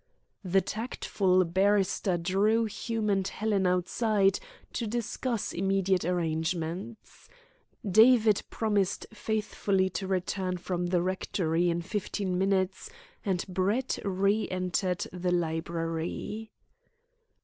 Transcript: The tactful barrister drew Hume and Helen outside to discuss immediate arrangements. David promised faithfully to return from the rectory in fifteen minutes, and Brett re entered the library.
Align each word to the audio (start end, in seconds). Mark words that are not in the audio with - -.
The 0.43 0.61
tactful 0.61 1.43
barrister 1.45 2.17
drew 2.17 2.65
Hume 2.65 3.11
and 3.11 3.27
Helen 3.27 3.67
outside 3.67 4.39
to 4.73 4.87
discuss 4.87 5.53
immediate 5.53 6.03
arrangements. 6.05 7.29
David 7.87 8.41
promised 8.49 9.05
faithfully 9.13 9.91
to 9.91 10.07
return 10.07 10.57
from 10.57 10.87
the 10.87 11.03
rectory 11.03 11.69
in 11.69 11.83
fifteen 11.83 12.35
minutes, 12.39 12.89
and 13.23 13.45
Brett 13.47 13.99
re 14.03 14.49
entered 14.49 15.05
the 15.13 15.31
library. 15.31 16.49